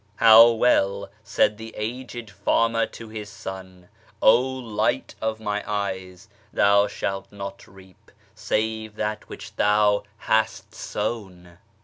[0.31, 3.87] "''How well said tlie aged farmer to liis son,"
[4.19, 11.59] O Light of my eyes, thou shaltnot reap save that which thou hast sown!"'